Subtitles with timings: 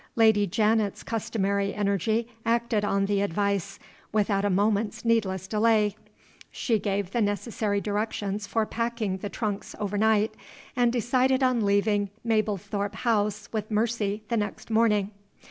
[0.15, 3.77] Lady Janet's customary energy acted on the advice,
[4.11, 5.95] without a moment's needless delay.
[6.49, 10.33] She gave the necessary directions for packing the trunks overnight,
[10.75, 15.11] and decided on leaving Mablethorpe House with Mercy the next morning.